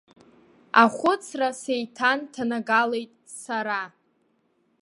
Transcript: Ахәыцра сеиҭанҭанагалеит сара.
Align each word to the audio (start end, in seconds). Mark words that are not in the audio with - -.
Ахәыцра 0.81 1.49
сеиҭанҭанагалеит 1.61 3.13
сара. 3.41 3.81